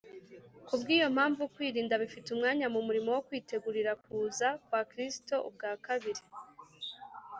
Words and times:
Kubw’iyo 0.67 1.07
mpamvu, 1.15 1.41
kwirinda 1.53 2.01
bifite 2.03 2.27
umwanya 2.31 2.65
mu 2.73 2.81
murimo 2.87 3.09
wo 3.15 3.21
kwitegurira 3.27 3.91
kuza 4.03 4.47
kwa 4.65 4.81
Kristo 4.91 5.35
ubwa 5.47 5.71
kabiri. 5.85 6.21